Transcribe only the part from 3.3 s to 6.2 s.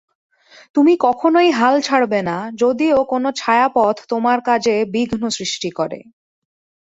ছায়াপথ তোমার কাজে বিঘ্ন সৃষ্টি করে।